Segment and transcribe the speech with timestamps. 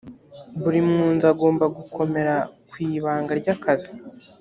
[0.61, 2.35] buri mwunzi agomba gukomera
[2.69, 3.91] ku ibanga ry’ akazi